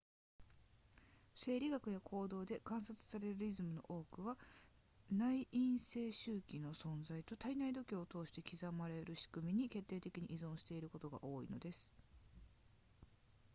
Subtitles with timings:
[1.35, 4.35] 生理学や行動で観察されるリズムの多くは
[5.11, 11.91] 内因性周期の存在と体内時計を通して刻まれるしくみに決定的に依存していることが多いのです